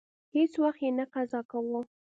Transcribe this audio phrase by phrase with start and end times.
[0.35, 1.81] هیڅ وخت یې نه قضا کاوه.